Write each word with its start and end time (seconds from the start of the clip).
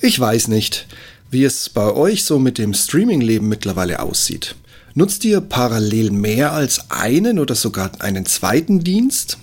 Ich 0.00 0.18
weiß 0.18 0.48
nicht, 0.48 0.86
wie 1.30 1.44
es 1.44 1.68
bei 1.68 1.92
euch 1.92 2.24
so 2.24 2.38
mit 2.38 2.58
dem 2.58 2.74
Streaming-Leben 2.74 3.48
mittlerweile 3.48 4.00
aussieht. 4.00 4.54
Nutzt 4.94 5.24
ihr 5.24 5.40
parallel 5.40 6.10
mehr 6.10 6.52
als 6.52 6.90
einen 6.90 7.38
oder 7.38 7.54
sogar 7.54 7.90
einen 8.00 8.26
zweiten 8.26 8.84
Dienst? 8.84 9.38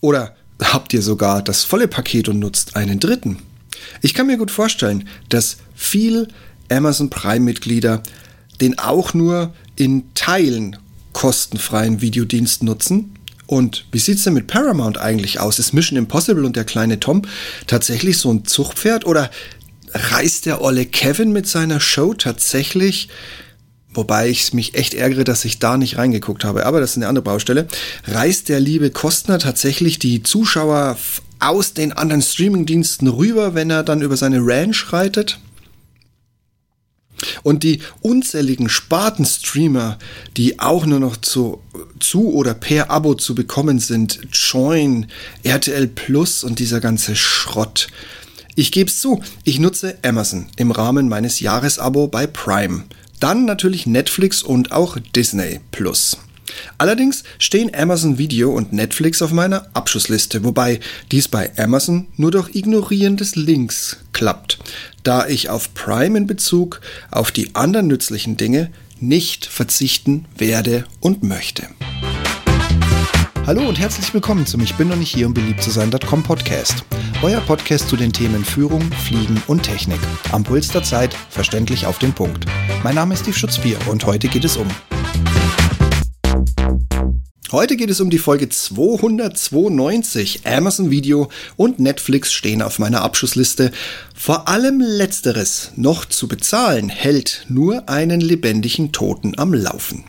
Oder 0.00 0.34
habt 0.62 0.92
ihr 0.92 1.02
sogar 1.02 1.42
das 1.42 1.64
volle 1.64 1.88
Paket 1.88 2.28
und 2.28 2.38
nutzt 2.38 2.76
einen 2.76 3.00
dritten? 3.00 3.38
Ich 4.02 4.14
kann 4.14 4.26
mir 4.26 4.38
gut 4.38 4.50
vorstellen, 4.50 5.08
dass 5.28 5.58
viel 5.74 6.28
Amazon 6.70 7.10
Prime-Mitglieder 7.10 8.02
den 8.60 8.78
auch 8.78 9.14
nur 9.14 9.54
in 9.76 10.04
Teilen 10.14 10.76
kostenfreien 11.12 12.00
Videodienst 12.00 12.62
nutzen. 12.62 13.12
Und 13.46 13.86
wie 13.92 13.98
sieht 13.98 14.18
es 14.18 14.24
denn 14.24 14.34
mit 14.34 14.48
Paramount 14.48 14.98
eigentlich 14.98 15.38
aus? 15.38 15.58
Ist 15.58 15.72
Mission 15.72 15.98
Impossible 15.98 16.44
und 16.44 16.56
der 16.56 16.64
kleine 16.64 16.98
Tom 16.98 17.22
tatsächlich 17.66 18.18
so 18.18 18.32
ein 18.32 18.44
Zuchtpferd? 18.44 19.06
Oder 19.06 19.30
reist 19.96 20.46
der 20.46 20.62
olle 20.62 20.86
Kevin 20.86 21.32
mit 21.32 21.46
seiner 21.46 21.80
Show 21.80 22.14
tatsächlich 22.14 23.08
Wobei 23.96 24.28
ich 24.28 24.52
mich 24.52 24.74
echt 24.74 24.92
ärgere, 24.92 25.24
dass 25.24 25.46
ich 25.46 25.58
da 25.58 25.78
nicht 25.78 25.96
reingeguckt 25.96 26.44
habe. 26.44 26.66
Aber 26.66 26.80
das 26.80 26.90
ist 26.90 26.96
eine 26.96 27.08
andere 27.08 27.24
Baustelle. 27.24 27.66
Reißt 28.04 28.50
der 28.50 28.60
liebe 28.60 28.90
Kostner 28.90 29.38
tatsächlich 29.38 29.98
die 29.98 30.22
Zuschauer 30.22 30.98
aus 31.38 31.72
den 31.72 31.92
anderen 31.92 32.20
Streamingdiensten 32.20 33.08
rüber, 33.08 33.54
wenn 33.54 33.70
er 33.70 33.82
dann 33.82 34.02
über 34.02 34.18
seine 34.18 34.40
Ranch 34.40 34.92
reitet? 34.92 35.38
Und 37.42 37.62
die 37.62 37.80
unzähligen 38.02 38.68
Sparten-Streamer, 38.68 39.96
die 40.36 40.58
auch 40.60 40.84
nur 40.84 41.00
noch 41.00 41.16
zu, 41.16 41.62
zu 41.98 42.34
oder 42.34 42.52
per 42.52 42.90
Abo 42.90 43.14
zu 43.14 43.34
bekommen 43.34 43.78
sind, 43.78 44.20
Join, 44.30 45.06
RTL 45.42 45.86
Plus 45.86 46.44
und 46.44 46.58
dieser 46.58 46.80
ganze 46.80 47.16
Schrott. 47.16 47.88
Ich 48.58 48.72
gebe 48.72 48.88
es 48.88 49.00
zu, 49.00 49.22
ich 49.44 49.58
nutze 49.58 49.98
Amazon 50.02 50.46
im 50.56 50.70
Rahmen 50.70 51.10
meines 51.10 51.40
Jahresabo 51.40 52.08
bei 52.08 52.26
Prime. 52.26 52.84
Dann 53.20 53.44
natürlich 53.44 53.86
Netflix 53.86 54.42
und 54.42 54.72
auch 54.72 54.96
Disney 55.14 55.60
Plus. 55.72 56.16
Allerdings 56.78 57.22
stehen 57.38 57.74
Amazon 57.74 58.16
Video 58.16 58.50
und 58.50 58.72
Netflix 58.72 59.20
auf 59.20 59.30
meiner 59.30 59.66
Abschussliste, 59.74 60.42
wobei 60.42 60.80
dies 61.12 61.28
bei 61.28 61.52
Amazon 61.58 62.06
nur 62.16 62.30
durch 62.30 62.54
Ignorieren 62.54 63.18
des 63.18 63.36
Links 63.36 63.98
klappt, 64.14 64.58
da 65.02 65.26
ich 65.26 65.50
auf 65.50 65.74
Prime 65.74 66.16
in 66.16 66.26
Bezug 66.26 66.80
auf 67.10 67.32
die 67.32 67.54
anderen 67.54 67.88
nützlichen 67.88 68.38
Dinge 68.38 68.70
nicht 68.98 69.44
verzichten 69.44 70.24
werde 70.38 70.86
und 71.00 71.22
möchte. 71.22 71.66
Hallo 73.44 73.68
und 73.68 73.78
herzlich 73.78 74.14
willkommen 74.14 74.46
zum 74.46 74.62
Ich 74.62 74.76
bin 74.76 74.88
noch 74.88 74.96
nicht 74.96 75.14
hier, 75.14 75.26
um 75.26 75.34
beliebt 75.34 75.62
zu 75.62 75.70
sein.com 75.70 76.22
Podcast. 76.22 76.86
Euer 77.26 77.40
Podcast 77.40 77.88
zu 77.88 77.96
den 77.96 78.12
Themen 78.12 78.44
Führung, 78.44 78.82
Fliegen 79.04 79.42
und 79.48 79.64
Technik. 79.64 79.98
Am 80.30 80.44
Puls 80.44 80.68
der 80.68 80.84
Zeit, 80.84 81.12
verständlich 81.28 81.84
auf 81.84 81.98
den 81.98 82.12
Punkt. 82.12 82.44
Mein 82.84 82.94
Name 82.94 83.14
ist 83.14 83.22
Steve 83.22 83.36
Schutz 83.36 83.56
4 83.56 83.88
und 83.88 84.06
heute 84.06 84.28
geht 84.28 84.44
es 84.44 84.56
um 84.56 84.68
Heute 87.50 87.76
geht 87.76 87.90
es 87.90 88.00
um 88.00 88.10
die 88.10 88.18
Folge 88.18 88.48
292. 88.48 90.46
Amazon 90.46 90.92
Video 90.92 91.28
und 91.56 91.80
Netflix 91.80 92.32
stehen 92.32 92.62
auf 92.62 92.78
meiner 92.78 93.02
Abschussliste. 93.02 93.72
Vor 94.14 94.46
allem 94.46 94.78
letzteres 94.80 95.72
noch 95.74 96.04
zu 96.04 96.28
bezahlen 96.28 96.88
hält 96.88 97.44
nur 97.48 97.88
einen 97.88 98.20
lebendigen 98.20 98.92
Toten 98.92 99.36
am 99.36 99.52
Laufen. 99.52 100.04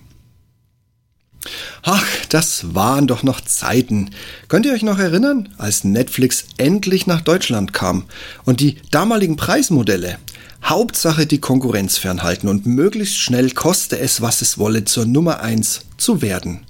Ach, 1.84 2.06
das 2.30 2.76
waren 2.76 3.08
doch 3.08 3.24
noch 3.24 3.42
Zeiten. 3.42 4.12
Könnt 4.48 4.66
ihr 4.66 4.74
euch 4.74 4.84
noch 4.84 5.00
erinnern, 5.00 5.50
als 5.58 5.84
Netflix 5.84 6.46
endlich 6.58 7.08
nach 7.08 7.22
Deutschland 7.22 7.74
kam 7.74 8.06
und 8.46 8.60
die 8.60 8.78
damaligen 8.92 9.36
Preismodelle? 9.36 10.18
Hauptsache 10.64 11.26
die 11.26 11.40
Konkurrenz 11.40 11.98
fernhalten 11.98 12.50
und 12.50 12.66
möglichst 12.66 13.18
schnell 13.18 13.52
koste 13.52 13.98
es, 14.00 14.22
was 14.22 14.42
es 14.42 14.58
wolle, 14.58 14.86
zur 14.86 15.06
Nummer 15.06 15.42
1 15.42 15.82
zu 15.98 16.22
werden. 16.22 16.66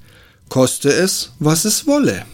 Koste 0.50 0.90
es, 0.90 1.32
was 1.40 1.66
es 1.66 1.88
wolle. 1.88 2.26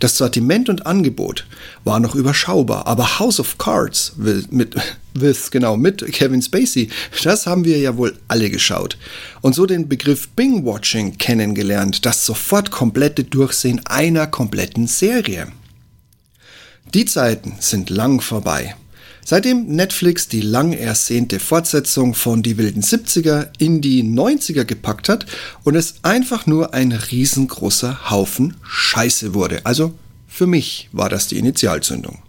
Das 0.00 0.16
Sortiment 0.16 0.68
und 0.68 0.86
Angebot 0.86 1.46
war 1.84 2.00
noch 2.00 2.14
überschaubar, 2.14 2.86
aber 2.86 3.18
House 3.18 3.40
of 3.40 3.58
Cards 3.58 4.14
mit, 4.16 4.74
with, 5.14 5.50
genau, 5.50 5.76
mit 5.76 6.04
Kevin 6.12 6.42
Spacey, 6.42 6.88
das 7.22 7.46
haben 7.46 7.64
wir 7.64 7.78
ja 7.78 7.96
wohl 7.96 8.18
alle 8.28 8.50
geschaut. 8.50 8.96
Und 9.40 9.54
so 9.54 9.66
den 9.66 9.88
Begriff 9.88 10.28
Bing-Watching 10.28 11.18
kennengelernt, 11.18 12.06
das 12.06 12.24
sofort 12.24 12.70
komplette 12.70 13.24
Durchsehen 13.24 13.80
einer 13.86 14.26
kompletten 14.26 14.86
Serie. 14.86 15.48
Die 16.94 17.04
Zeiten 17.04 17.56
sind 17.58 17.90
lang 17.90 18.20
vorbei. 18.20 18.76
Seitdem 19.28 19.66
Netflix 19.66 20.28
die 20.28 20.40
lang 20.40 20.72
ersehnte 20.72 21.40
Fortsetzung 21.40 22.14
von 22.14 22.44
Die 22.44 22.58
wilden 22.58 22.80
70er 22.80 23.48
in 23.58 23.80
die 23.80 24.04
90er 24.04 24.62
gepackt 24.62 25.08
hat 25.08 25.26
und 25.64 25.74
es 25.74 25.96
einfach 26.02 26.46
nur 26.46 26.74
ein 26.74 26.92
riesengroßer 26.92 28.08
Haufen 28.08 28.54
Scheiße 28.62 29.34
wurde. 29.34 29.66
Also 29.66 29.94
für 30.28 30.46
mich 30.46 30.88
war 30.92 31.08
das 31.08 31.26
die 31.26 31.38
Initialzündung. 31.38 32.22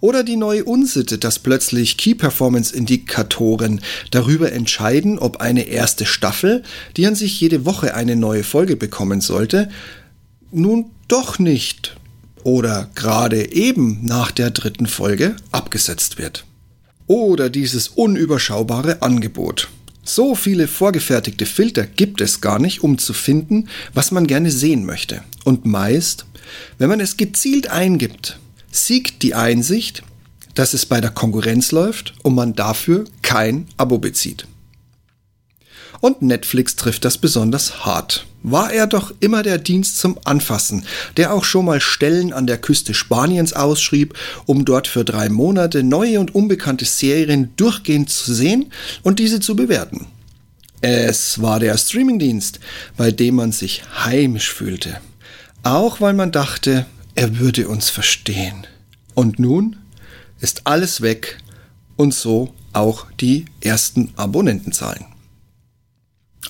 Oder 0.00 0.24
die 0.24 0.36
neue 0.36 0.64
Unsitte, 0.64 1.16
dass 1.16 1.38
plötzlich 1.38 1.96
Key 1.96 2.14
Performance 2.16 2.76
Indikatoren 2.76 3.80
darüber 4.10 4.52
entscheiden, 4.52 5.18
ob 5.18 5.38
eine 5.38 5.62
erste 5.62 6.04
Staffel, 6.04 6.64
die 6.98 7.06
an 7.06 7.14
sich 7.14 7.40
jede 7.40 7.64
Woche 7.64 7.94
eine 7.94 8.16
neue 8.16 8.44
Folge 8.44 8.76
bekommen 8.76 9.22
sollte, 9.22 9.70
nun 10.50 10.90
doch 11.08 11.38
nicht 11.38 11.96
oder 12.44 12.90
gerade 12.94 13.52
eben 13.52 14.04
nach 14.04 14.30
der 14.30 14.50
dritten 14.50 14.86
Folge 14.86 15.36
abgesetzt 15.50 16.18
wird. 16.18 16.44
Oder 17.06 17.50
dieses 17.50 17.88
unüberschaubare 17.88 19.02
Angebot. 19.02 19.68
So 20.04 20.34
viele 20.34 20.66
vorgefertigte 20.66 21.46
Filter 21.46 21.86
gibt 21.86 22.20
es 22.20 22.40
gar 22.40 22.58
nicht, 22.58 22.82
um 22.82 22.98
zu 22.98 23.12
finden, 23.12 23.68
was 23.94 24.10
man 24.10 24.26
gerne 24.26 24.50
sehen 24.50 24.84
möchte. 24.84 25.22
Und 25.44 25.64
meist, 25.64 26.26
wenn 26.78 26.88
man 26.88 27.00
es 27.00 27.16
gezielt 27.16 27.68
eingibt, 27.68 28.38
siegt 28.70 29.22
die 29.22 29.34
Einsicht, 29.34 30.02
dass 30.54 30.74
es 30.74 30.86
bei 30.86 31.00
der 31.00 31.10
Konkurrenz 31.10 31.72
läuft 31.72 32.14
und 32.22 32.34
man 32.34 32.54
dafür 32.54 33.04
kein 33.22 33.66
Abo 33.76 33.98
bezieht. 33.98 34.46
Und 36.00 36.20
Netflix 36.20 36.74
trifft 36.74 37.04
das 37.04 37.16
besonders 37.16 37.84
hart. 37.84 38.26
War 38.42 38.72
er 38.72 38.86
doch 38.86 39.14
immer 39.20 39.42
der 39.42 39.58
Dienst 39.58 39.98
zum 39.98 40.18
Anfassen, 40.24 40.84
der 41.16 41.32
auch 41.32 41.44
schon 41.44 41.64
mal 41.64 41.80
Stellen 41.80 42.32
an 42.32 42.46
der 42.46 42.58
Küste 42.58 42.92
Spaniens 42.92 43.52
ausschrieb, 43.52 44.14
um 44.46 44.64
dort 44.64 44.88
für 44.88 45.04
drei 45.04 45.28
Monate 45.28 45.82
neue 45.82 46.18
und 46.18 46.34
unbekannte 46.34 46.84
Serien 46.84 47.52
durchgehend 47.56 48.10
zu 48.10 48.34
sehen 48.34 48.72
und 49.02 49.18
diese 49.18 49.40
zu 49.40 49.54
bewerten. 49.54 50.06
Es 50.80 51.40
war 51.40 51.60
der 51.60 51.78
Streamingdienst, 51.78 52.58
bei 52.96 53.12
dem 53.12 53.36
man 53.36 53.52
sich 53.52 53.82
heimisch 54.04 54.52
fühlte. 54.52 55.00
Auch 55.62 56.00
weil 56.00 56.14
man 56.14 56.32
dachte, 56.32 56.86
er 57.14 57.38
würde 57.38 57.68
uns 57.68 57.88
verstehen. 57.88 58.66
Und 59.14 59.38
nun 59.38 59.76
ist 60.40 60.62
alles 60.66 61.00
weg 61.00 61.38
und 61.96 62.12
so 62.12 62.52
auch 62.72 63.06
die 63.20 63.44
ersten 63.60 64.12
Abonnentenzahlen. 64.16 65.11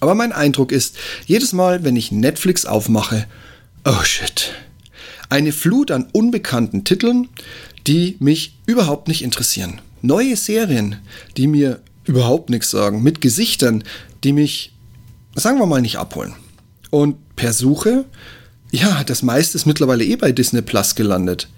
Aber 0.01 0.15
mein 0.15 0.33
Eindruck 0.33 0.73
ist, 0.73 0.97
jedes 1.27 1.53
Mal, 1.53 1.85
wenn 1.85 1.97
ich 1.97 2.13
Netflix 2.13 2.67
aufmache, 2.67 3.27
oh 3.85 4.03
shit. 4.05 4.53
Eine 5.29 5.53
Flut 5.53 5.91
an 5.91 6.09
unbekannten 6.13 6.85
Titeln, 6.85 7.29
die 7.87 8.17
mich 8.21 8.59
überhaupt 8.67 9.09
nicht 9.09 9.23
interessieren. 9.23 9.81
Neue 10.03 10.37
Serien, 10.37 10.97
die 11.37 11.47
mir 11.47 11.81
überhaupt 12.05 12.51
nichts 12.51 12.71
sagen, 12.71 13.03
mit 13.03 13.21
Gesichtern, 13.21 13.85
die 14.25 14.33
mich, 14.33 14.73
sagen 15.35 15.59
wir 15.59 15.67
mal, 15.67 15.81
nicht 15.81 15.99
abholen. 15.99 16.35
Und 16.91 17.17
per 17.37 17.53
Suche, 17.53 18.05
ja, 18.71 19.05
das 19.05 19.23
meiste 19.23 19.57
ist 19.57 19.67
mittlerweile 19.67 20.05
eh 20.05 20.17
bei 20.17 20.33
Disney 20.33 20.63
Plus 20.63 20.95
gelandet. 20.95 21.49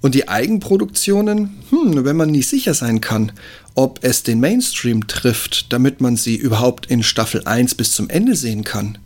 Und 0.00 0.14
die 0.14 0.28
Eigenproduktionen, 0.28 1.62
hm, 1.70 2.04
wenn 2.04 2.16
man 2.16 2.30
nie 2.30 2.42
sicher 2.42 2.74
sein 2.74 3.00
kann, 3.00 3.32
ob 3.74 4.02
es 4.02 4.22
den 4.22 4.40
Mainstream 4.40 5.06
trifft, 5.06 5.72
damit 5.72 6.00
man 6.00 6.16
sie 6.16 6.36
überhaupt 6.36 6.86
in 6.86 7.02
Staffel 7.02 7.46
1 7.46 7.74
bis 7.74 7.92
zum 7.92 8.08
Ende 8.08 8.34
sehen 8.34 8.64
kann. 8.64 8.98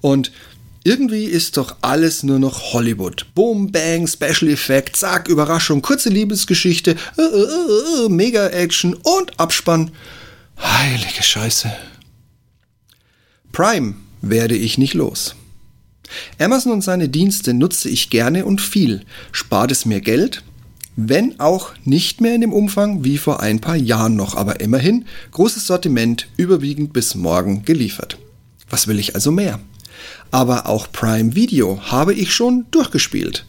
Und 0.00 0.32
irgendwie 0.86 1.24
ist 1.24 1.56
doch 1.56 1.76
alles 1.80 2.22
nur 2.22 2.38
noch 2.38 2.74
Hollywood. 2.74 3.26
Boom, 3.34 3.72
bang, 3.72 4.06
Special 4.06 4.50
Effect, 4.50 4.96
zack, 4.96 5.28
Überraschung, 5.28 5.80
kurze 5.80 6.10
Liebesgeschichte, 6.10 6.90
äh, 7.16 7.22
äh, 7.22 7.24
äh, 7.24 8.04
äh 8.04 8.08
Mega 8.10 8.48
Action 8.48 8.92
und 8.92 9.40
Abspann. 9.40 9.92
Heilige 10.58 11.22
Scheiße. 11.22 11.72
Prime 13.50 13.94
werde 14.20 14.56
ich 14.56 14.76
nicht 14.76 14.92
los. 14.92 15.36
Amazon 16.38 16.72
und 16.72 16.82
seine 16.82 17.08
Dienste 17.08 17.54
nutze 17.54 17.88
ich 17.88 18.10
gerne 18.10 18.44
und 18.44 18.60
viel, 18.60 19.02
spart 19.32 19.70
es 19.70 19.86
mir 19.86 20.00
Geld, 20.00 20.42
wenn 20.96 21.40
auch 21.40 21.72
nicht 21.84 22.20
mehr 22.20 22.34
in 22.34 22.40
dem 22.40 22.52
Umfang 22.52 23.04
wie 23.04 23.18
vor 23.18 23.40
ein 23.40 23.60
paar 23.60 23.76
Jahren 23.76 24.16
noch, 24.16 24.36
aber 24.36 24.60
immerhin 24.60 25.06
großes 25.32 25.66
Sortiment 25.66 26.28
überwiegend 26.36 26.92
bis 26.92 27.14
morgen 27.14 27.64
geliefert. 27.64 28.18
Was 28.70 28.86
will 28.86 28.98
ich 28.98 29.14
also 29.14 29.30
mehr? 29.30 29.60
Aber 30.30 30.68
auch 30.68 30.90
Prime 30.90 31.34
Video 31.34 31.80
habe 31.82 32.14
ich 32.14 32.32
schon 32.32 32.66
durchgespielt. 32.70 33.44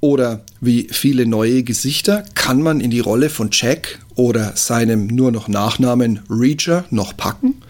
Oder 0.00 0.44
wie 0.60 0.88
viele 0.90 1.26
neue 1.26 1.62
Gesichter 1.62 2.24
kann 2.34 2.60
man 2.60 2.80
in 2.80 2.90
die 2.90 3.00
Rolle 3.00 3.30
von 3.30 3.50
Jack 3.52 4.00
oder 4.16 4.56
seinem 4.56 5.06
nur 5.06 5.30
noch 5.30 5.46
Nachnamen 5.46 6.20
Reacher 6.28 6.84
noch 6.90 7.16
packen? 7.16 7.62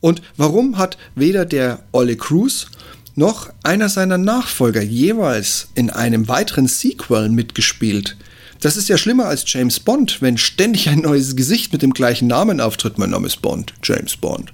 Und 0.00 0.20
warum 0.36 0.78
hat 0.78 0.98
weder 1.14 1.44
der 1.44 1.80
Olle 1.92 2.16
Cruz 2.16 2.66
noch 3.16 3.52
einer 3.62 3.88
seiner 3.88 4.18
Nachfolger 4.18 4.82
jeweils 4.82 5.68
in 5.74 5.90
einem 5.90 6.28
weiteren 6.28 6.68
Sequel 6.68 7.28
mitgespielt? 7.30 8.16
Das 8.60 8.76
ist 8.76 8.88
ja 8.88 8.96
schlimmer 8.96 9.26
als 9.26 9.44
James 9.46 9.80
Bond, 9.80 10.22
wenn 10.22 10.38
ständig 10.38 10.88
ein 10.88 11.00
neues 11.00 11.36
Gesicht 11.36 11.72
mit 11.72 11.82
dem 11.82 11.92
gleichen 11.92 12.28
Namen 12.28 12.60
auftritt. 12.60 12.98
Mein 12.98 13.10
Name 13.10 13.26
ist 13.26 13.42
Bond, 13.42 13.74
James 13.82 14.16
Bond. 14.16 14.52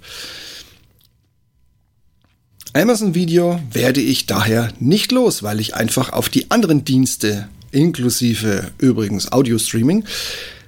Amazon 2.75 3.15
Video 3.15 3.61
werde 3.71 4.01
ich 4.01 4.27
daher 4.27 4.73
nicht 4.81 5.13
los, 5.13 5.43
weil 5.43 5.61
ich 5.61 5.75
einfach 5.75 6.13
auf 6.13 6.31
die 6.31 6.51
anderen 6.51 6.85
Dienste, 6.85 7.49
inklusive 7.71 8.71
übrigens 8.79 9.31
Audio 9.31 9.59
Streaming, 9.59 10.05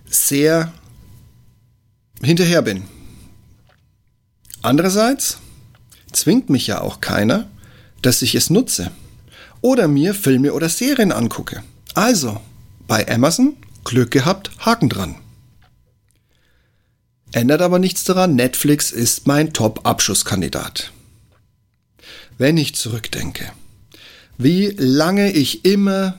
sehr 0.09 0.73
hinterher 2.23 2.63
bin. 2.63 2.83
Andererseits 4.63 5.39
zwingt 6.13 6.51
mich 6.51 6.67
ja 6.67 6.81
auch 6.81 7.01
keiner, 7.01 7.49
dass 8.07 8.23
ich 8.23 8.35
es 8.35 8.51
nutze 8.51 8.91
oder 9.61 9.89
mir 9.89 10.15
Filme 10.15 10.53
oder 10.53 10.69
Serien 10.69 11.13
angucke. 11.13 11.63
Also, 11.95 12.41
bei 12.87 13.09
Amazon 13.09 13.57
Glück 13.85 14.11
gehabt, 14.11 14.51
Haken 14.59 14.89
dran. 14.89 15.17
Ändert 17.33 17.63
aber 17.63 17.79
nichts 17.79 18.05
daran, 18.05 18.35
Netflix 18.35 18.93
ist 18.93 19.27
mein 19.27 19.53
Top-Abschusskandidat. 19.53 20.93
Wenn 22.39 22.57
ich 22.57 22.75
zurückdenke, 22.75 23.53
wie 24.39 24.75
lange 24.79 25.33
ich 25.33 25.65
immer 25.65 26.19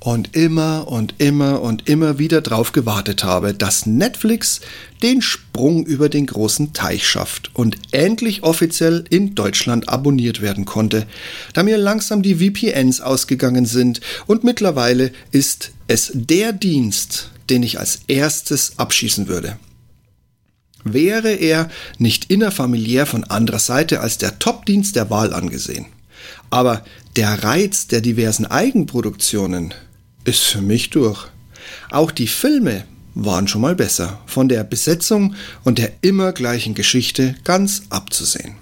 und 0.00 0.36
immer 0.36 0.86
und 0.88 1.14
immer 1.18 1.60
und 1.60 1.88
immer 1.88 2.18
wieder 2.18 2.40
drauf 2.40 2.72
gewartet 2.72 3.24
habe, 3.24 3.52
dass 3.52 3.86
Netflix 3.86 4.60
den 5.02 5.22
Sprung 5.22 5.84
über 5.84 6.08
den 6.08 6.26
großen 6.26 6.72
Teich 6.72 7.06
schafft 7.06 7.50
und 7.54 7.76
endlich 7.90 8.42
offiziell 8.44 9.04
in 9.10 9.34
Deutschland 9.34 9.88
abonniert 9.88 10.40
werden 10.40 10.64
konnte, 10.64 11.06
da 11.52 11.62
mir 11.62 11.78
langsam 11.78 12.22
die 12.22 12.36
VPNs 12.36 13.00
ausgegangen 13.00 13.66
sind 13.66 14.00
und 14.26 14.44
mittlerweile 14.44 15.10
ist 15.32 15.72
es 15.88 16.12
der 16.14 16.52
Dienst, 16.52 17.30
den 17.50 17.62
ich 17.62 17.80
als 17.80 18.00
erstes 18.06 18.78
abschießen 18.78 19.26
würde. 19.26 19.58
Wäre 20.84 21.32
er 21.32 21.68
nicht 21.98 22.30
innerfamiliär 22.30 23.04
von 23.04 23.24
anderer 23.24 23.58
Seite 23.58 24.00
als 24.00 24.18
der 24.18 24.38
Top-Dienst 24.38 24.94
der 24.94 25.10
Wahl 25.10 25.34
angesehen. 25.34 25.86
Aber 26.50 26.84
der 27.16 27.42
Reiz 27.42 27.88
der 27.88 28.00
diversen 28.00 28.46
Eigenproduktionen 28.46 29.74
ist 30.28 30.42
für 30.42 30.60
mich 30.60 30.90
durch. 30.90 31.26
Auch 31.90 32.10
die 32.10 32.26
Filme 32.26 32.84
waren 33.14 33.48
schon 33.48 33.62
mal 33.62 33.74
besser, 33.74 34.20
von 34.26 34.48
der 34.48 34.62
Besetzung 34.62 35.34
und 35.64 35.78
der 35.78 35.92
immer 36.02 36.32
gleichen 36.32 36.74
Geschichte 36.74 37.34
ganz 37.44 37.82
abzusehen. 37.88 38.56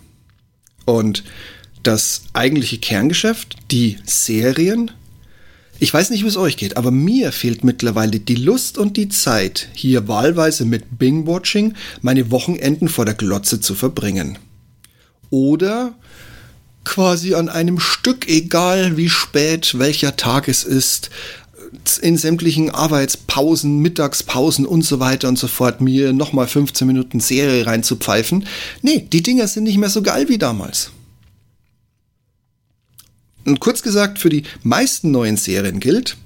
Und 0.84 1.24
das 1.82 2.22
eigentliche 2.32 2.78
Kerngeschäft, 2.78 3.56
die 3.70 3.98
Serien, 4.06 4.92
ich 5.78 5.92
weiß 5.92 6.10
nicht, 6.10 6.24
wie 6.24 6.28
es 6.28 6.38
euch 6.38 6.56
geht, 6.56 6.76
aber 6.76 6.90
mir 6.90 7.32
fehlt 7.32 7.64
mittlerweile 7.64 8.18
die 8.18 8.36
Lust 8.36 8.78
und 8.78 8.96
die 8.96 9.08
Zeit, 9.10 9.68
hier 9.74 10.08
wahlweise 10.08 10.64
mit 10.64 10.98
Bing-Watching 10.98 11.74
meine 12.00 12.30
Wochenenden 12.30 12.88
vor 12.88 13.04
der 13.04 13.14
Glotze 13.14 13.60
zu 13.60 13.74
verbringen. 13.74 14.38
Oder 15.28 15.94
quasi 16.86 17.34
an 17.34 17.50
einem 17.50 17.78
Stück, 17.78 18.26
egal 18.28 18.96
wie 18.96 19.10
spät, 19.10 19.78
welcher 19.78 20.16
Tag 20.16 20.48
es 20.48 20.64
ist, 20.64 21.10
in 22.02 22.16
sämtlichen 22.16 22.70
Arbeitspausen, 22.70 23.80
Mittagspausen 23.80 24.66
und 24.66 24.82
so 24.82 25.00
weiter 25.00 25.28
und 25.28 25.38
so 25.38 25.48
fort 25.48 25.80
mir 25.80 26.12
nochmal 26.12 26.46
15 26.46 26.86
Minuten 26.86 27.20
Serie 27.20 27.66
reinzupfeifen. 27.66 28.46
Nee, 28.82 29.06
die 29.12 29.22
Dinger 29.22 29.48
sind 29.48 29.64
nicht 29.64 29.78
mehr 29.78 29.90
so 29.90 30.02
geil 30.02 30.28
wie 30.28 30.38
damals. 30.38 30.90
Und 33.44 33.60
kurz 33.60 33.82
gesagt, 33.82 34.18
für 34.18 34.28
die 34.28 34.42
meisten 34.62 35.12
neuen 35.12 35.36
Serien 35.36 35.78
gilt, 35.78 36.16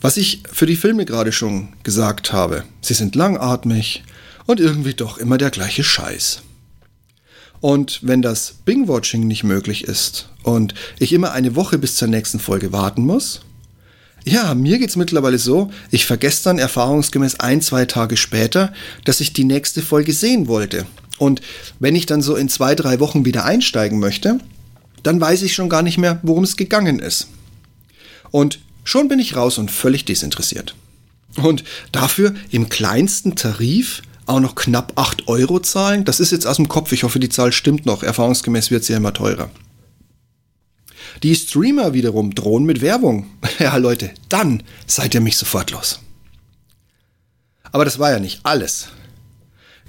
was 0.00 0.18
ich 0.18 0.42
für 0.52 0.66
die 0.66 0.76
Filme 0.76 1.06
gerade 1.06 1.32
schon 1.32 1.68
gesagt 1.82 2.32
habe. 2.32 2.64
Sie 2.82 2.94
sind 2.94 3.14
langatmig 3.14 4.04
und 4.44 4.60
irgendwie 4.60 4.94
doch 4.94 5.16
immer 5.18 5.38
der 5.38 5.50
gleiche 5.50 5.82
Scheiß. 5.82 6.42
Und 7.60 8.00
wenn 8.02 8.20
das 8.20 8.56
Bing-Watching 8.64 9.26
nicht 9.26 9.42
möglich 9.42 9.84
ist 9.84 10.28
und 10.42 10.74
ich 10.98 11.14
immer 11.14 11.32
eine 11.32 11.56
Woche 11.56 11.78
bis 11.78 11.96
zur 11.96 12.08
nächsten 12.08 12.38
Folge 12.38 12.72
warten 12.72 13.06
muss, 13.06 13.40
ja, 14.26 14.54
mir 14.54 14.78
geht's 14.78 14.96
mittlerweile 14.96 15.38
so, 15.38 15.70
ich 15.90 16.04
vergesse 16.04 16.44
dann 16.44 16.58
erfahrungsgemäß 16.58 17.36
ein, 17.36 17.62
zwei 17.62 17.84
Tage 17.84 18.16
später, 18.16 18.72
dass 19.04 19.20
ich 19.20 19.32
die 19.32 19.44
nächste 19.44 19.82
Folge 19.82 20.12
sehen 20.12 20.48
wollte. 20.48 20.84
Und 21.18 21.40
wenn 21.78 21.94
ich 21.94 22.06
dann 22.06 22.22
so 22.22 22.34
in 22.34 22.48
zwei, 22.48 22.74
drei 22.74 22.98
Wochen 22.98 23.24
wieder 23.24 23.44
einsteigen 23.44 24.00
möchte, 24.00 24.38
dann 25.04 25.20
weiß 25.20 25.42
ich 25.42 25.54
schon 25.54 25.68
gar 25.68 25.82
nicht 25.82 25.96
mehr, 25.96 26.18
worum 26.22 26.42
es 26.42 26.56
gegangen 26.56 26.98
ist. 26.98 27.28
Und 28.32 28.58
schon 28.82 29.06
bin 29.06 29.20
ich 29.20 29.36
raus 29.36 29.58
und 29.58 29.70
völlig 29.70 30.04
desinteressiert. 30.04 30.74
Und 31.36 31.62
dafür 31.92 32.34
im 32.50 32.68
kleinsten 32.68 33.36
Tarif 33.36 34.02
auch 34.26 34.40
noch 34.40 34.56
knapp 34.56 34.94
8 34.96 35.28
Euro 35.28 35.60
zahlen, 35.60 36.04
das 36.04 36.18
ist 36.18 36.32
jetzt 36.32 36.48
aus 36.48 36.56
dem 36.56 36.66
Kopf, 36.66 36.90
ich 36.90 37.04
hoffe 37.04 37.20
die 37.20 37.28
Zahl 37.28 37.52
stimmt 37.52 37.86
noch, 37.86 38.02
erfahrungsgemäß 38.02 38.72
wird 38.72 38.82
sie 38.82 38.92
ja 38.92 38.96
immer 38.96 39.12
teurer. 39.12 39.50
Die 41.22 41.34
Streamer 41.34 41.92
wiederum 41.92 42.34
drohen 42.34 42.64
mit 42.64 42.80
Werbung. 42.80 43.26
Ja, 43.58 43.76
Leute, 43.76 44.10
dann 44.28 44.62
seid 44.86 45.14
ihr 45.14 45.20
mich 45.20 45.36
sofort 45.36 45.70
los. 45.70 46.00
Aber 47.72 47.84
das 47.84 47.98
war 47.98 48.10
ja 48.10 48.18
nicht 48.18 48.40
alles. 48.42 48.88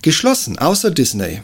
Geschlossen, 0.02 0.58
außer 0.58 0.92
Disney, 0.92 1.42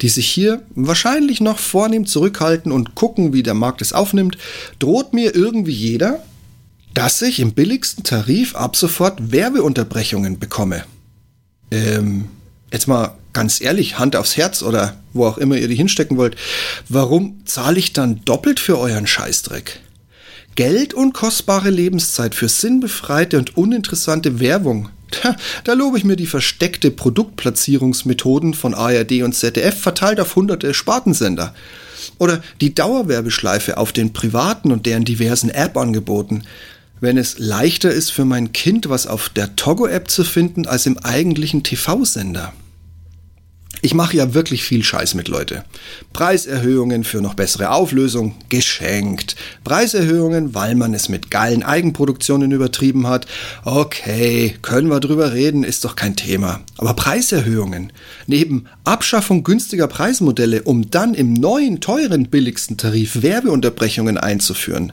die 0.00 0.08
sich 0.08 0.28
hier 0.28 0.62
wahrscheinlich 0.74 1.40
noch 1.40 1.58
vornehm 1.58 2.06
zurückhalten 2.06 2.72
und 2.72 2.94
gucken, 2.94 3.32
wie 3.32 3.42
der 3.42 3.54
Markt 3.54 3.80
es 3.80 3.92
aufnimmt, 3.92 4.36
droht 4.78 5.14
mir 5.14 5.34
irgendwie 5.34 5.72
jeder, 5.72 6.22
dass 6.94 7.22
ich 7.22 7.40
im 7.40 7.52
billigsten 7.52 8.04
Tarif 8.04 8.54
ab 8.54 8.76
sofort 8.76 9.32
Werbeunterbrechungen 9.32 10.38
bekomme. 10.38 10.84
Ähm, 11.70 12.28
jetzt 12.72 12.88
mal 12.88 13.16
ganz 13.32 13.60
ehrlich, 13.60 13.98
Hand 13.98 14.16
aufs 14.16 14.36
Herz 14.36 14.62
oder 14.62 14.96
wo 15.12 15.26
auch 15.26 15.38
immer 15.38 15.56
ihr 15.56 15.68
die 15.68 15.76
hinstecken 15.76 16.16
wollt, 16.16 16.36
warum 16.88 17.42
zahle 17.44 17.78
ich 17.78 17.92
dann 17.92 18.24
doppelt 18.24 18.60
für 18.60 18.78
euren 18.78 19.06
Scheißdreck? 19.06 19.80
Geld 20.54 20.92
und 20.92 21.14
kostbare 21.14 21.70
Lebenszeit 21.70 22.34
für 22.34 22.48
sinnbefreite 22.48 23.38
und 23.38 23.56
uninteressante 23.56 24.40
Werbung. 24.40 24.90
Da, 25.22 25.36
da 25.64 25.72
lobe 25.74 25.98
ich 25.98 26.04
mir 26.04 26.16
die 26.16 26.26
versteckte 26.26 26.90
Produktplatzierungsmethoden 26.90 28.54
von 28.54 28.74
ARD 28.74 29.22
und 29.22 29.34
ZDF 29.34 29.78
verteilt 29.78 30.20
auf 30.20 30.36
hunderte 30.36 30.72
Spartensender. 30.72 31.54
Oder 32.18 32.42
die 32.60 32.74
Dauerwerbeschleife 32.74 33.76
auf 33.76 33.92
den 33.92 34.12
privaten 34.12 34.72
und 34.72 34.86
deren 34.86 35.04
diversen 35.04 35.50
App-Angeboten. 35.50 36.44
Wenn 37.00 37.18
es 37.18 37.38
leichter 37.38 37.90
ist 37.90 38.10
für 38.10 38.24
mein 38.24 38.52
Kind, 38.52 38.88
was 38.88 39.06
auf 39.06 39.28
der 39.28 39.56
Togo-App 39.56 40.10
zu 40.10 40.24
finden, 40.24 40.66
als 40.66 40.86
im 40.86 40.98
eigentlichen 40.98 41.62
TV-Sender. 41.62 42.52
Ich 43.84 43.94
mache 43.94 44.16
ja 44.16 44.32
wirklich 44.32 44.62
viel 44.62 44.84
Scheiß 44.84 45.14
mit 45.14 45.26
Leute. 45.26 45.64
Preiserhöhungen 46.12 47.02
für 47.02 47.20
noch 47.20 47.34
bessere 47.34 47.72
Auflösung, 47.72 48.36
geschenkt. 48.48 49.34
Preiserhöhungen, 49.64 50.54
weil 50.54 50.76
man 50.76 50.94
es 50.94 51.08
mit 51.08 51.32
geilen 51.32 51.64
Eigenproduktionen 51.64 52.52
übertrieben 52.52 53.08
hat. 53.08 53.26
Okay, 53.64 54.54
können 54.62 54.86
wir 54.86 55.00
drüber 55.00 55.32
reden, 55.32 55.64
ist 55.64 55.84
doch 55.84 55.96
kein 55.96 56.14
Thema. 56.14 56.60
Aber 56.78 56.94
Preiserhöhungen, 56.94 57.92
neben 58.28 58.66
Abschaffung 58.84 59.42
günstiger 59.42 59.88
Preismodelle, 59.88 60.62
um 60.62 60.88
dann 60.92 61.14
im 61.14 61.32
neuen, 61.32 61.80
teuren, 61.80 62.30
billigsten 62.30 62.76
Tarif 62.76 63.22
Werbeunterbrechungen 63.22 64.16
einzuführen, 64.16 64.92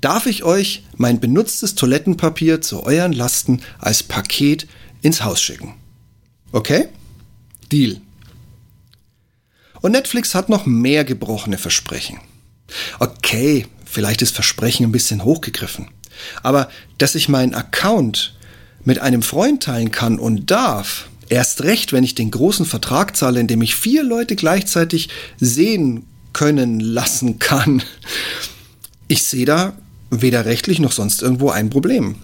darf 0.00 0.24
ich 0.24 0.44
euch 0.44 0.82
mein 0.96 1.20
benutztes 1.20 1.74
Toilettenpapier 1.74 2.62
zu 2.62 2.84
euren 2.84 3.12
Lasten 3.12 3.60
als 3.78 4.02
Paket 4.02 4.66
ins 5.02 5.24
Haus 5.24 5.42
schicken. 5.42 5.74
Okay? 6.52 6.88
Deal. 7.70 8.00
Und 9.84 9.92
Netflix 9.92 10.34
hat 10.34 10.48
noch 10.48 10.64
mehr 10.64 11.04
gebrochene 11.04 11.58
Versprechen. 11.58 12.18
Okay, 13.00 13.66
vielleicht 13.84 14.22
ist 14.22 14.34
Versprechen 14.34 14.86
ein 14.86 14.92
bisschen 14.92 15.24
hochgegriffen. 15.24 15.88
Aber 16.42 16.70
dass 16.96 17.14
ich 17.14 17.28
meinen 17.28 17.52
Account 17.52 18.34
mit 18.84 19.00
einem 19.00 19.20
Freund 19.20 19.62
teilen 19.62 19.90
kann 19.90 20.18
und 20.18 20.50
darf, 20.50 21.10
erst 21.28 21.64
recht, 21.64 21.92
wenn 21.92 22.02
ich 22.02 22.14
den 22.14 22.30
großen 22.30 22.64
Vertrag 22.64 23.14
zahle, 23.14 23.40
in 23.40 23.46
dem 23.46 23.60
ich 23.60 23.76
vier 23.76 24.02
Leute 24.04 24.36
gleichzeitig 24.36 25.10
sehen 25.38 26.06
können 26.32 26.80
lassen 26.80 27.38
kann. 27.38 27.82
Ich 29.06 29.24
sehe 29.24 29.44
da 29.44 29.74
weder 30.08 30.46
rechtlich 30.46 30.78
noch 30.78 30.92
sonst 30.92 31.20
irgendwo 31.20 31.50
ein 31.50 31.68
Problem. 31.68 32.14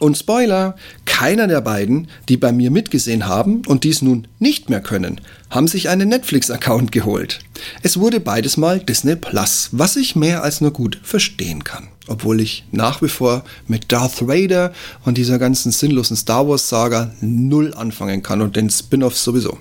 Und 0.00 0.16
Spoiler, 0.16 0.76
keiner 1.04 1.46
der 1.46 1.60
beiden, 1.60 2.08
die 2.30 2.38
bei 2.38 2.52
mir 2.52 2.70
mitgesehen 2.70 3.28
haben 3.28 3.60
und 3.66 3.84
dies 3.84 4.00
nun 4.00 4.26
nicht 4.38 4.70
mehr 4.70 4.80
können, 4.80 5.20
haben 5.50 5.68
sich 5.68 5.90
einen 5.90 6.08
Netflix-Account 6.08 6.90
geholt. 6.90 7.40
Es 7.82 7.98
wurde 7.98 8.18
beides 8.18 8.56
mal 8.56 8.80
Disney 8.80 9.14
Plus, 9.14 9.68
was 9.72 9.96
ich 9.96 10.16
mehr 10.16 10.42
als 10.42 10.62
nur 10.62 10.72
gut 10.72 10.98
verstehen 11.02 11.64
kann. 11.64 11.88
Obwohl 12.06 12.40
ich 12.40 12.64
nach 12.72 13.02
wie 13.02 13.10
vor 13.10 13.44
mit 13.68 13.92
Darth 13.92 14.26
Vader 14.26 14.72
und 15.04 15.18
dieser 15.18 15.38
ganzen 15.38 15.70
sinnlosen 15.70 16.16
Star 16.16 16.48
Wars-Saga 16.48 17.12
null 17.20 17.74
anfangen 17.74 18.22
kann 18.22 18.40
und 18.40 18.56
den 18.56 18.70
Spin-offs 18.70 19.22
sowieso. 19.22 19.58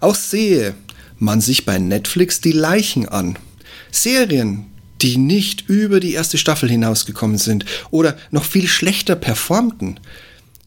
Auch 0.00 0.14
sehe 0.14 0.74
man 1.16 1.40
sich 1.40 1.64
bei 1.64 1.78
Netflix 1.78 2.42
die 2.42 2.52
Leichen 2.52 3.08
an. 3.08 3.38
Serien, 3.90 4.66
die 5.02 5.16
nicht 5.16 5.68
über 5.68 6.00
die 6.00 6.12
erste 6.12 6.38
Staffel 6.38 6.68
hinausgekommen 6.68 7.38
sind 7.38 7.64
oder 7.90 8.16
noch 8.30 8.44
viel 8.44 8.66
schlechter 8.68 9.16
performten, 9.16 10.00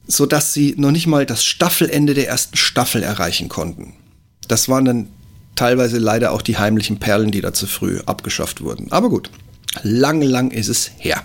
so 0.08 0.26
dass 0.26 0.54
sie 0.54 0.76
noch 0.78 0.92
nicht 0.92 1.08
mal 1.08 1.26
das 1.26 1.44
Staffelende 1.44 2.14
der 2.14 2.28
ersten 2.28 2.58
Staffel 2.58 3.04
erreichen 3.04 3.50
konnten. 3.50 3.94
Das 4.48 4.70
waren 4.70 4.86
dann 4.86 5.08
teilweise 5.56 5.98
leider 5.98 6.32
auch 6.32 6.42
die 6.42 6.58
heimlichen 6.58 7.00
Perlen, 7.00 7.32
die 7.32 7.42
da 7.42 7.54
zu 7.54 7.68
früh 7.68 8.00
abgeschafft 8.06 8.62
wurden. 8.62 8.92
Aber 8.92 9.10
gut, 9.10 9.30
lang, 9.84 10.22
lang 10.22 10.52
ist 10.52 10.70
es 10.70 10.92
her. 10.98 11.24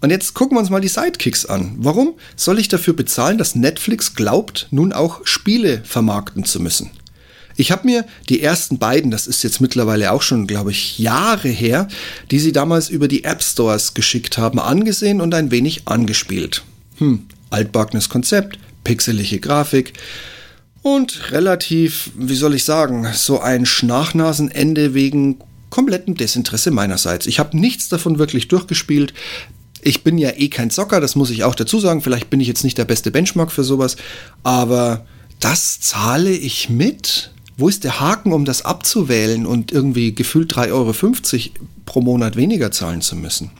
Und 0.00 0.10
jetzt 0.10 0.34
gucken 0.34 0.56
wir 0.56 0.60
uns 0.60 0.70
mal 0.70 0.80
die 0.80 0.88
Sidekicks 0.88 1.46
an. 1.46 1.76
Warum 1.78 2.14
soll 2.34 2.58
ich 2.58 2.68
dafür 2.68 2.94
bezahlen, 2.94 3.38
dass 3.38 3.54
Netflix 3.54 4.14
glaubt, 4.14 4.66
nun 4.72 4.92
auch 4.92 5.20
Spiele 5.24 5.80
vermarkten 5.84 6.44
zu 6.44 6.60
müssen? 6.60 6.90
Ich 7.56 7.70
habe 7.72 7.86
mir 7.86 8.04
die 8.28 8.42
ersten 8.42 8.78
beiden, 8.78 9.10
das 9.10 9.26
ist 9.26 9.42
jetzt 9.42 9.60
mittlerweile 9.60 10.12
auch 10.12 10.22
schon, 10.22 10.46
glaube 10.46 10.70
ich, 10.70 10.98
Jahre 10.98 11.48
her, 11.48 11.88
die 12.30 12.38
sie 12.38 12.52
damals 12.52 12.88
über 12.88 13.08
die 13.08 13.24
App 13.24 13.42
Stores 13.42 13.94
geschickt 13.94 14.38
haben, 14.38 14.58
angesehen 14.58 15.20
und 15.20 15.34
ein 15.34 15.50
wenig 15.50 15.82
angespielt. 15.86 16.62
Hm, 16.98 17.26
altbackenes 17.50 18.08
Konzept, 18.08 18.58
pixelige 18.84 19.40
Grafik 19.40 19.94
und 20.82 21.30
relativ, 21.30 22.10
wie 22.16 22.34
soll 22.34 22.54
ich 22.54 22.64
sagen, 22.64 23.06
so 23.14 23.40
ein 23.40 23.66
Schnachnasenende 23.66 24.94
wegen 24.94 25.38
komplettem 25.70 26.16
Desinteresse 26.16 26.70
meinerseits. 26.70 27.26
Ich 27.26 27.38
habe 27.38 27.56
nichts 27.56 27.88
davon 27.88 28.18
wirklich 28.18 28.48
durchgespielt. 28.48 29.14
Ich 29.80 30.04
bin 30.04 30.18
ja 30.18 30.30
eh 30.36 30.48
kein 30.48 30.70
Zocker, 30.70 31.00
das 31.00 31.16
muss 31.16 31.30
ich 31.30 31.44
auch 31.44 31.54
dazu 31.54 31.80
sagen. 31.80 32.02
Vielleicht 32.02 32.30
bin 32.30 32.40
ich 32.40 32.48
jetzt 32.48 32.64
nicht 32.64 32.78
der 32.78 32.84
beste 32.84 33.10
Benchmark 33.10 33.50
für 33.50 33.64
sowas, 33.64 33.96
aber 34.42 35.06
das 35.40 35.80
zahle 35.80 36.30
ich 36.30 36.68
mit 36.68 37.30
wo 37.56 37.68
ist 37.68 37.84
der 37.84 38.00
Haken, 38.00 38.32
um 38.32 38.44
das 38.44 38.62
abzuwählen 38.62 39.46
und 39.46 39.72
irgendwie 39.72 40.14
gefühlt 40.14 40.54
3,50 40.54 40.70
Euro 40.72 41.66
pro 41.84 42.00
Monat 42.00 42.36
weniger 42.36 42.70
zahlen 42.70 43.00
zu 43.02 43.16
müssen? 43.16 43.50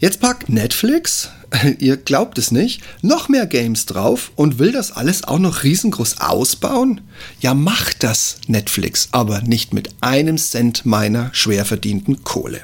Jetzt 0.00 0.20
packt 0.20 0.48
Netflix, 0.48 1.30
ihr 1.78 1.96
glaubt 1.96 2.38
es 2.38 2.52
nicht, 2.52 2.82
noch 3.02 3.28
mehr 3.28 3.46
Games 3.46 3.84
drauf 3.84 4.30
und 4.36 4.60
will 4.60 4.70
das 4.70 4.92
alles 4.92 5.24
auch 5.24 5.40
noch 5.40 5.64
riesengroß 5.64 6.20
ausbauen? 6.20 7.00
Ja, 7.40 7.52
macht 7.54 8.04
das 8.04 8.38
Netflix, 8.46 9.08
aber 9.10 9.40
nicht 9.40 9.74
mit 9.74 9.90
einem 10.00 10.38
Cent 10.38 10.86
meiner 10.86 11.30
schwer 11.34 11.64
verdienten 11.64 12.22
Kohle. 12.22 12.62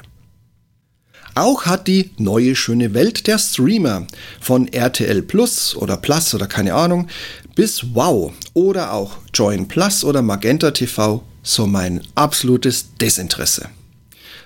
Auch 1.37 1.65
hat 1.65 1.87
die 1.87 2.11
neue 2.17 2.55
schöne 2.55 2.93
Welt 2.93 3.27
der 3.27 3.37
Streamer 3.37 4.07
von 4.39 4.71
RTL 4.71 5.21
Plus 5.21 5.75
oder 5.75 5.97
Plus 5.97 6.33
oder 6.33 6.47
keine 6.47 6.73
Ahnung 6.73 7.09
bis 7.55 7.93
Wow 7.93 8.31
oder 8.53 8.93
auch 8.93 9.17
Join 9.33 9.67
Plus 9.67 10.05
oder 10.05 10.21
Magenta 10.21 10.71
TV 10.71 11.23
so 11.43 11.67
mein 11.67 12.01
absolutes 12.15 12.95
Desinteresse. 13.01 13.67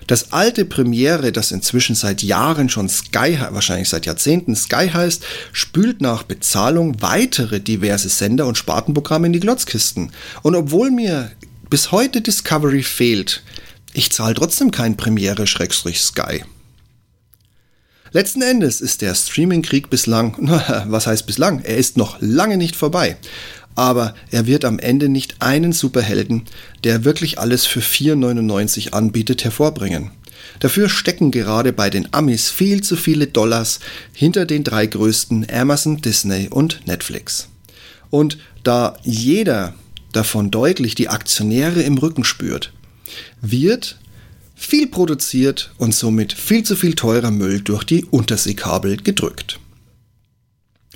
Das 0.08 0.32
alte 0.32 0.64
Premiere, 0.64 1.30
das 1.30 1.52
inzwischen 1.52 1.94
seit 1.94 2.24
Jahren 2.24 2.68
schon 2.68 2.88
Sky, 2.88 3.38
wahrscheinlich 3.50 3.88
seit 3.88 4.06
Jahrzehnten 4.06 4.56
Sky 4.56 4.90
heißt, 4.92 5.22
spült 5.52 6.00
nach 6.00 6.24
Bezahlung 6.24 7.00
weitere 7.00 7.60
diverse 7.60 8.08
Sender 8.08 8.46
und 8.46 8.58
Spartenprogramme 8.58 9.28
in 9.28 9.32
die 9.32 9.38
Glotzkisten. 9.38 10.10
Und 10.42 10.56
obwohl 10.56 10.90
mir 10.90 11.30
bis 11.68 11.92
heute 11.92 12.20
Discovery 12.20 12.82
fehlt, 12.82 13.44
ich 13.92 14.10
zahle 14.10 14.34
trotzdem 14.34 14.72
kein 14.72 14.96
Premiere-Sky. 14.96 16.42
Letzten 18.12 18.42
Endes 18.42 18.80
ist 18.80 19.02
der 19.02 19.14
Streaming-Krieg 19.14 19.88
bislang, 19.88 20.36
was 20.86 21.06
heißt 21.06 21.26
bislang? 21.26 21.62
Er 21.62 21.76
ist 21.76 21.96
noch 21.96 22.16
lange 22.20 22.56
nicht 22.56 22.74
vorbei. 22.74 23.16
Aber 23.76 24.14
er 24.32 24.46
wird 24.46 24.64
am 24.64 24.80
Ende 24.80 25.08
nicht 25.08 25.36
einen 25.38 25.72
Superhelden, 25.72 26.42
der 26.82 27.04
wirklich 27.04 27.38
alles 27.38 27.66
für 27.66 27.80
4,99 27.80 28.92
anbietet, 28.92 29.44
hervorbringen. 29.44 30.10
Dafür 30.58 30.88
stecken 30.88 31.30
gerade 31.30 31.72
bei 31.72 31.88
den 31.88 32.12
Amis 32.12 32.50
viel 32.50 32.82
zu 32.82 32.96
viele 32.96 33.28
Dollars 33.28 33.78
hinter 34.12 34.44
den 34.44 34.64
drei 34.64 34.86
größten 34.86 35.46
Amazon, 35.48 36.02
Disney 36.02 36.48
und 36.48 36.86
Netflix. 36.86 37.48
Und 38.10 38.38
da 38.64 38.96
jeder 39.04 39.74
davon 40.12 40.50
deutlich 40.50 40.96
die 40.96 41.08
Aktionäre 41.08 41.82
im 41.82 41.96
Rücken 41.96 42.24
spürt, 42.24 42.72
wird 43.40 43.98
viel 44.60 44.88
produziert 44.88 45.72
und 45.78 45.94
somit 45.94 46.34
viel 46.34 46.62
zu 46.62 46.76
viel 46.76 46.94
teurer 46.94 47.30
Müll 47.30 47.62
durch 47.62 47.82
die 47.82 48.04
Unterseekabel 48.04 48.98
gedrückt. 48.98 49.58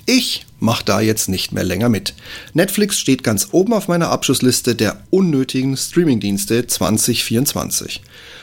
Ich 0.05 0.44
mache 0.59 0.85
da 0.85 1.01
jetzt 1.01 1.29
nicht 1.29 1.51
mehr 1.51 1.63
länger 1.63 1.89
mit. 1.89 2.13
Netflix 2.53 2.97
steht 2.97 3.23
ganz 3.23 3.49
oben 3.51 3.73
auf 3.73 3.87
meiner 3.87 4.09
Abschlussliste 4.09 4.75
der 4.75 5.01
unnötigen 5.09 5.75
Streamingdienste 5.77 6.65
2024. 6.67 8.01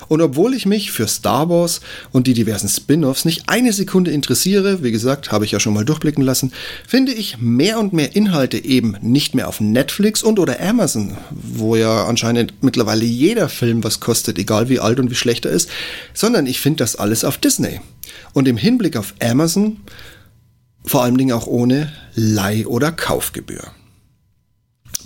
Und 0.09 0.21
obwohl 0.21 0.53
ich 0.53 0.67
mich 0.67 0.93
für 0.93 1.09
Star 1.09 1.49
Wars 1.49 1.81
und 2.11 2.27
die 2.27 2.35
diversen 2.35 2.69
Spin-offs 2.69 3.25
nicht 3.25 3.49
eine 3.49 3.73
Sekunde 3.73 4.11
interessiere, 4.11 4.83
wie 4.83 4.93
gesagt, 4.93 5.33
habe 5.33 5.47
ich 5.47 5.53
ja 5.53 5.61
schon 5.61 5.73
mal 5.73 5.87
durchblicken 5.87 6.23
lassen, 6.23 6.53
finde 6.87 7.13
ich 7.13 7.39
mehr 7.39 7.79
und 7.79 7.95
mehr 7.95 8.15
Inhalte 8.15 8.63
eben 8.63 8.97
nicht 9.01 9.35
mehr 9.35 9.49
auf 9.49 9.61
Netflix 9.61 10.23
und 10.23 10.39
oder 10.39 10.61
Amazon, 10.61 11.17
wo 11.31 11.77
ja 11.77 12.05
anscheinend 12.05 12.63
mittlerweile 12.63 13.05
jeder 13.05 13.49
Film 13.49 13.85
was 13.85 14.01
kostet, 14.01 14.39
egal 14.39 14.69
wie 14.69 14.81
alt 14.81 15.01
und 15.01 15.11
wie 15.11 15.15
schlecht 15.15 15.47
er 15.47 15.53
ist, 15.53 15.71
sondern 16.13 16.47
ich 16.47 16.61
finde 16.61 16.79
das 16.79 16.97
alles 16.97 17.25
auf 17.25 17.39
Disney. 17.39 17.81
Und 18.35 18.49
im 18.49 18.59
Hinblick 18.59 18.97
auf 18.97 19.15
Amazon 19.19 19.79
vor 20.85 21.03
allen 21.03 21.19
Dingen 21.19 21.33
auch 21.33 21.47
ohne 21.47 21.93
Leih- 22.15 22.67
oder 22.67 22.93
Kaufgebühr. 22.93 23.73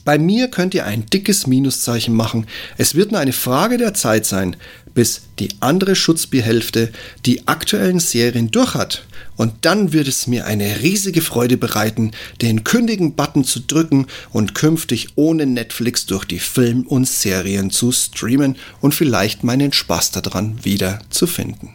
Bei 0.06 0.18
mir 0.18 0.46
könnt 0.48 0.72
ihr 0.72 0.86
ein 0.86 1.04
dickes 1.06 1.48
Minuszeichen 1.48 2.14
machen. 2.14 2.46
Es 2.78 2.94
wird 2.94 3.10
nur 3.10 3.20
eine 3.20 3.32
Frage 3.32 3.76
der 3.76 3.92
Zeit 3.92 4.24
sein, 4.24 4.54
bis 4.94 5.22
die 5.40 5.48
andere 5.58 5.96
Schutzbierhälfte 5.96 6.92
die 7.26 7.48
aktuellen 7.48 7.98
Serien 7.98 8.52
durch 8.52 8.74
hat. 8.74 9.04
Und 9.36 9.52
dann 9.62 9.92
wird 9.92 10.06
es 10.06 10.28
mir 10.28 10.46
eine 10.46 10.80
riesige 10.80 11.22
Freude 11.22 11.56
bereiten, 11.56 12.12
den 12.40 12.62
Kündigen-Button 12.62 13.42
zu 13.42 13.58
drücken 13.58 14.06
und 14.30 14.54
künftig 14.54 15.08
ohne 15.16 15.44
Netflix 15.44 16.06
durch 16.06 16.24
die 16.24 16.38
Film 16.38 16.86
und 16.86 17.08
Serien 17.08 17.70
zu 17.72 17.90
streamen 17.90 18.56
und 18.80 18.94
vielleicht 18.94 19.42
meinen 19.42 19.72
Spaß 19.72 20.12
daran 20.12 20.64
wieder 20.64 21.00
zu 21.10 21.26
finden. 21.26 21.74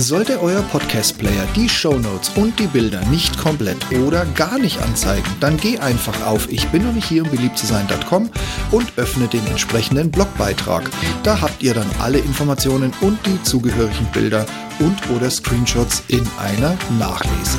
Sollte 0.00 0.40
euer 0.40 0.62
Podcast-Player 0.62 1.44
die 1.56 1.68
Shownotes 1.68 2.30
und 2.36 2.56
die 2.60 2.68
Bilder 2.68 3.00
nicht 3.06 3.36
komplett 3.36 3.78
oder 3.90 4.24
gar 4.36 4.56
nicht 4.56 4.80
anzeigen, 4.80 5.26
dann 5.40 5.56
geh 5.56 5.76
einfach 5.80 6.24
auf 6.24 6.48
ich 6.52 6.68
bin 6.68 6.84
noch 6.84 6.92
nicht 6.92 7.08
hier 7.08 7.24
um 7.24 7.30
beliebt 7.32 7.58
zu 7.58 7.66
sein.com 7.66 8.30
und 8.70 8.92
öffne 8.96 9.26
den 9.26 9.44
entsprechenden 9.48 10.12
Blogbeitrag. 10.12 10.88
Da 11.24 11.40
habt 11.40 11.64
ihr 11.64 11.74
dann 11.74 11.90
alle 11.98 12.18
Informationen 12.18 12.92
und 13.00 13.18
die 13.26 13.42
zugehörigen 13.42 14.06
Bilder 14.12 14.46
und 14.78 14.96
oder 15.16 15.30
Screenshots 15.30 16.04
in 16.06 16.24
einer 16.38 16.76
Nachlese. 17.00 17.58